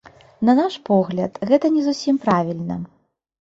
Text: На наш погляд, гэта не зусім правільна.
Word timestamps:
На 0.47 0.53
наш 0.59 0.77
погляд, 0.89 1.37
гэта 1.51 1.65
не 1.75 1.85
зусім 1.89 2.15
правільна. 2.25 2.81